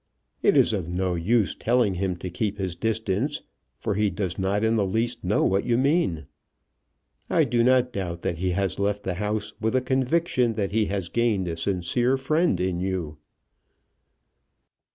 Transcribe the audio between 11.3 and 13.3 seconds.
a sincere friend in you."